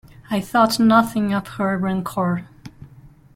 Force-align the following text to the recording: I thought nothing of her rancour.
I 0.31 0.41
thought 0.41 0.79
nothing 0.79 1.31
of 1.31 1.47
her 1.47 1.77
rancour. 1.77 2.47